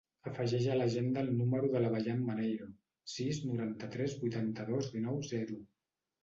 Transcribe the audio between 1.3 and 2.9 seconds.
número de la Bayan Maneiro: